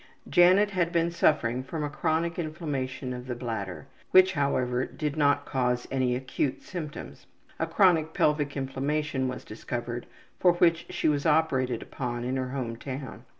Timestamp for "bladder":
3.35-3.85